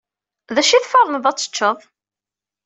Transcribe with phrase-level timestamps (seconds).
[0.53, 1.77] D acu i tferneḍ ad teččeḍ?